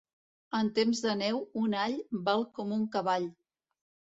[0.59, 1.99] En temps de neu, un all
[2.31, 3.29] val com un cavall.